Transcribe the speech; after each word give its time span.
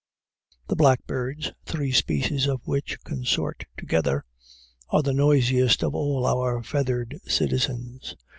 The 0.67 0.75
blackbirds 0.75 1.51
three 1.65 1.91
species 1.91 2.47
of 2.47 2.65
which 2.65 2.97
consort 3.03 3.65
together 3.77 4.25
are 4.89 5.03
the 5.03 5.13
noisiest 5.13 5.83
of 5.83 5.93
all 5.93 6.25
our 6.25 6.63
feathered 6.63 7.19
citizens. 7.27 8.15